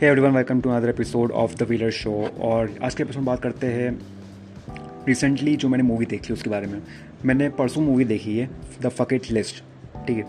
[0.00, 3.26] Hey everyone welcome to other episode of the Wheeler show और आज के episode में
[3.26, 3.90] बात करते हैं
[5.08, 6.82] रिसेंटली जो मैंने मूवी देखी उसके बारे में।
[7.24, 8.48] मैंने परसों मूवी देखी है
[8.82, 9.62] द फकेट लिस्ट
[10.06, 10.22] ठीक है?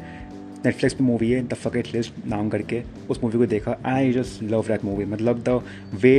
[0.65, 4.43] नेटफ्लिक्स पे मूवी है द फकेट लिस्ट नाम करके। उस मूवी को देखा। I just
[4.43, 5.61] love that movie मतलब the
[6.01, 6.17] way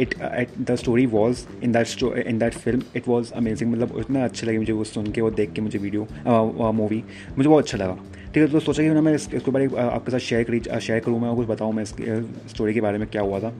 [0.00, 4.24] it at the story was in that in that film it was amazing मतलब इतना
[4.24, 6.06] अच्छा लगे मुझे वो सुन के वो देख के मुझे वीडियो
[6.72, 7.04] मूवी
[7.38, 7.98] मुझे बहुत अच्छा लगा।
[8.34, 11.00] ठीक है तो सोचा कि ना मैं इस, इसके बारे आपके साथ शेयर करी शेयर
[11.00, 11.90] करूँ मैं कुछ बताऊँ मैं इस
[12.50, 13.52] स्टोरी के बारे में क्या हुआ था।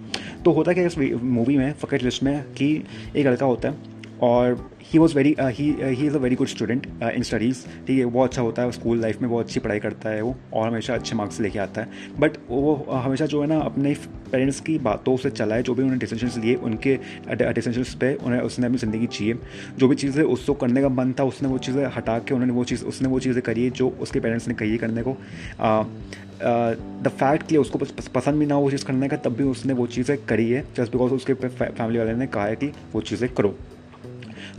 [0.45, 2.69] तो होता क्या इस मूवी में फकेट लिस्ट में कि
[3.17, 6.87] एक लड़का होता है और he was very he he is a very good student
[7.05, 10.11] in studies ठीक है, वो अच्छा होता है स्कूल लाइफ में बहुत अच्छी पढ़ाई करता
[10.11, 13.59] है वो, और हमेशा अच्छे मार्क्स लेके आता है। बट वो हमेशा जो है ना,
[13.61, 13.95] अपने
[14.33, 16.99] पेरेंट्स की बातों से चला है, जो भी उन्होंने डिसीज़न लिए, उनके
[17.53, 19.39] डिसीज़न पे उन्हें, उसने अपनी ज़िंदगी चाहिए
[19.79, 22.65] जो भी चीज़ें उसको करने का मन था, उसने वो चीज़ें हटा के उन्होंने वो
[22.65, 25.17] चीज़, उसने वो चीज़ें करी जो उसके पेरेंट्स ने कही करने को।
[26.37, 27.79] द फैक्ट कि उसको
[28.15, 30.93] पसंद भी ना वो चीज़ करने का, तब भी उसने वो चीज़ें करी है जस्ट
[30.93, 33.57] बिकॉज़ उसके फैमिली वाले ने कहा है कि वो चीज़ें करो।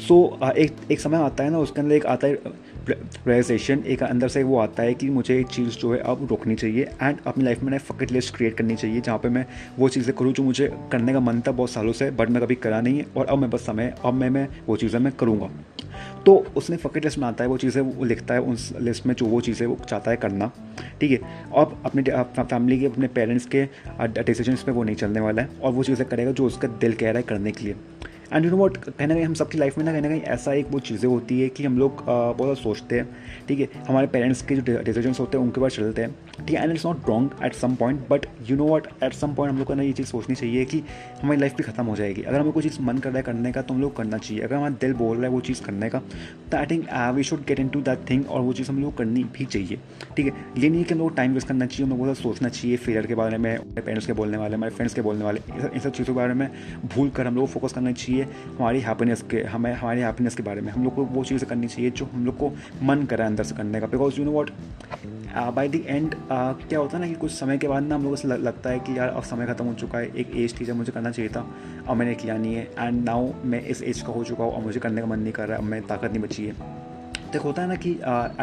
[0.08, 2.34] सो so, एक एक समय आता है ना उसके अंदर एक आता है
[2.88, 6.56] रियलाइजेशन एक अंदर से वो आता है कि मुझे एक चीज़ जो है अब रोकनी
[6.56, 9.46] चाहिए एंड अपनी लाइफ में फकेट लिस्ट क्रिएट करनी चाहिए जहाँ पे मैं
[9.80, 12.56] वो चीज़ें करूँ जो मुझे करने का मन था बहुत सालों से बट मैं कभी
[12.56, 15.50] करा नहीं है और अब मैं बस समय अब मैं मैं वो चीज़ें मैं करूँगा।
[16.26, 19.26] तो उसने फकेट लिस्ट बनाता है वो चीज़ें वो लिखता है उस लिस्ट में जो
[19.26, 20.52] वो चीज़ें वो चाहता है करना।
[21.02, 21.18] ठीक है?
[21.58, 22.04] अब अपने
[22.40, 23.64] फैमिली के अपने पेरेंट्स के
[24.24, 27.12] डिसीज़न पे वो नहीं चलने वाला है और वो चीज़ें करेगा जो उसका दिल कह
[27.12, 27.76] रहा है करने के लिए।
[28.34, 30.22] एंड यू नो वॉट कहीं ना कहीं हम सबकी लाइफ में ना, कहीं ना कहीं
[30.24, 33.08] ऐसा एक वो चीज़ें होती है कि हम लोग बहुत ज़्यादा सोचते हैं।
[33.48, 36.64] ठीक है, हमारे पेरेंट्स के जो डिसीज़न होते हैं, उनके पास चलते हैं। ठीक है
[36.64, 39.58] and it's not wrong at some point but you know what at some point हम
[39.58, 40.82] लोग को ना ये चीज़ सोचनी चाहिए कि
[41.22, 43.52] हमारी लाइफ भी खत्म हो जाएगी। अगर हमें कोई चीज़ मन कर रहा है करने
[43.52, 45.90] का तो हम लोग करना चाहिए। अगर हमारा दिल बोल रहा है वो चीज़ करने
[45.90, 46.00] का
[46.52, 49.24] तो I think we should get into that thing और वो चीज़ हम लोग करनी
[49.38, 49.80] भी चाहिए।
[50.18, 52.50] ठीक है, ये नहीं है कि हम लोग टाइम वेस्ट करना चाहिए, हम लोग सोचना
[52.50, 55.40] चाहिए फेलियर के बारे में पेरेंट्स के बोलने वाले, हमारे फ्रेंड्स के बोलने वाले,
[55.74, 56.50] इन सब चीज़ों के बारे में।
[56.96, 60.62] भूल कर हम लोग फोकस करना चाहिए। हमारी हैप्पीनेस के, हमें, हमारी हैप्पीनेस के बारे
[60.62, 62.52] में। हम लोग को वो चीज़ें करनी चाहिए जो हम लोग को
[62.84, 64.52] मन करे अंदर से करने का। Because you know what
[65.56, 68.16] by the end क्या होता है ना कि कुछ समय के बाद ना हम लोग
[68.16, 70.76] से लगता है कि यार अब समय ख़त्म हो चुका है, एक एज थी जब
[70.76, 71.46] मुझे करना चाहिए था
[71.88, 74.64] और मैंने किया नहीं है। एंड नाउ मैं इस एज का हो चुका हूँ और
[74.64, 76.85] मुझे करने का मन नहीं कर रहा है अब मैं ताकत नहीं बची है।
[77.34, 77.92] तक होता है ना कि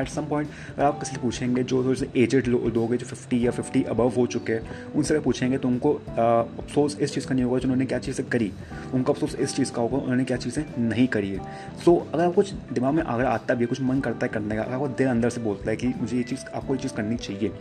[0.01, 3.51] एट सम पॉइंट अगर आप किसी पूछेंगे जो थोड़े से एजड लोग जो फिफ्टी या
[3.51, 7.45] फिफ्टी अबव हो चुके हैं उनसे अगर पूछेंगे तो उनको अफसोस इस चीज़ का नहीं
[7.45, 8.51] होगा जो उन्होंने क्या चीज़ें करी।
[8.95, 11.39] उनका अफसोस इस चीज़ का होगा उन्होंने क्या चीज़ें नहीं करी है।
[11.85, 14.57] सो so, अगर कुछ दिमाग में अगर आता भी है कुछ मन करता है करने
[14.57, 16.95] का अगर आपको दिल अंदर से बोलता है कि मुझे ये चीज़ आपको ये चीज़
[16.95, 17.53] करनी चाहिए।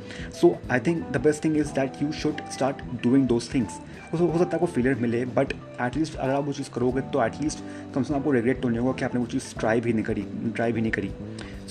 [0.41, 3.79] So I think the best thing is that you should start doing those things
[4.11, 7.59] हो सकता है आपको फेलियर मिले बट एटलीस्ट अगर आप वो चीज़ करोगे तो एटलीस्ट
[7.95, 10.03] कम से कम आपको रिग्रेट तो नहीं होगा कि आपने वो चीज़ ट्राई भी नहीं
[10.03, 11.11] करी ट्राई भी नहीं करी।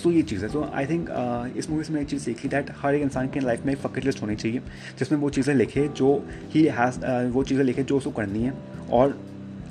[0.02, 1.08] सो ये चीज़ है सो आई थिंक
[1.56, 3.78] इस मूवी से मैंने एक चीज़ सीखी दैट हर एक इंसान की लाइफ में एक
[3.80, 4.62] फकेट लिस्ट होनी चाहिए
[4.98, 6.14] जिसमें वो चीज़ें लिखे जो
[6.50, 8.54] ही हैज़ uh, वो चीज़ें लिखे जो उसको करनी है
[8.90, 9.18] और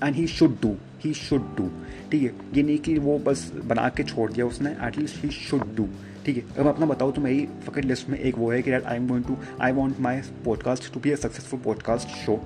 [0.03, 1.69] and he should do he should do
[2.11, 5.75] ठीक है ये नहीं कि वो बस बना के छोड़ दिया उसने एटलीस्ट ही शुड
[5.75, 5.87] डू
[6.25, 8.99] ठीक है मैं अपना बताऊँ तो मेरी फकेट लिस्ट में एक वो है कि I
[9.07, 12.41] going to I want my podcast to be a successful podcast show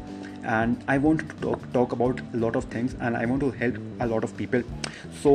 [0.45, 4.05] and I want to talk about lot of things and I want to help a
[4.05, 4.63] lot of people.
[5.15, 5.31] So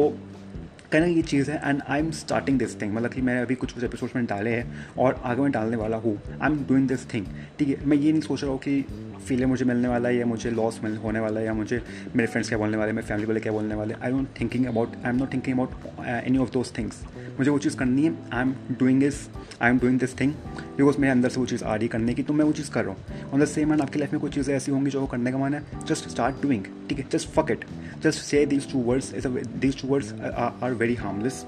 [0.92, 3.72] कहना ये चीज़ है and I am starting this thing मतलब कि मैं अभी कुछ
[3.72, 7.04] कुछ एपिसोड्स में डाले हैं और आगे मैं डालने वाला हूँ। I am doing this
[7.12, 7.26] thing
[7.58, 8.80] ठीक है, मैं ये नहीं सोच रहा हूँ कि
[9.26, 11.80] फीलिंग मुझे मिलने वाला है या मुझे लॉस मिल, होने वाला है या मुझे
[12.16, 14.96] मेरे फ्रेंड्स क्या बोलने वाले मेरे फैमिली वाले क्या बोलने वाले I don't thinking about
[14.96, 17.02] I am not thinking about any of those things
[17.38, 19.28] मुझे वो चीज़ करनी है। I am doing is
[19.62, 20.32] I am doing this thing
[20.76, 22.84] because मेरे अंदर से वो चीज़ आ रही करने की तो मैं वो चीज़ कर
[22.84, 25.32] रहा हूँ। ऑन द सेम एंड आपकी लाइफ में कुछ चीज़ें ऐसी होंगी जो करने
[25.32, 27.64] का मन है जस्ट स्टार्ट डूइंग ठीक है just fuck it
[28.02, 31.44] just say these two words these two words are very harmless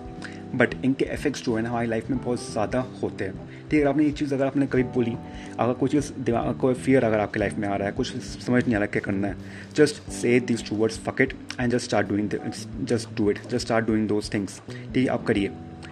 [0.54, 3.88] but इनके इफेक्ट्स जो है ना हमारी लाइफ में बहुत ज़्यादा होते हैं। ठीक है
[3.88, 5.16] आपने ये चीज़ अगर आपने कभी बोली,
[5.58, 8.62] अगर कोई चीज़ दिमाग, कोई फियर अगर आपके लाइफ में आ रहा है, कुछ समझ
[8.64, 9.36] नहीं आ रहा क्या करना है
[9.76, 12.30] just say this two words fuck it and just start doing
[12.84, 15.48] just do it just start doing those things ठीक है, आप करिए।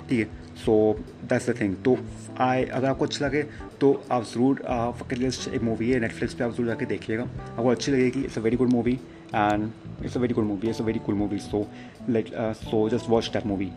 [0.09, 0.75] ठीक है सो
[1.23, 1.97] दैट्स द थिंग तो
[2.41, 3.43] आई अगर आपको अच्छा लगे
[3.81, 4.63] तो आप ज़रूर
[5.01, 8.39] फकर लिस्ट एक मूवी है नेटफ्लिक्स पे आप ज़रूर जाके देखिएगा। आपको अच्छी लगेगी it's
[8.39, 8.99] a very good movie
[9.35, 9.71] and
[10.05, 11.67] it's a very good movie it's a very good movie so
[12.09, 12.27] like
[12.65, 13.71] so just watch that movie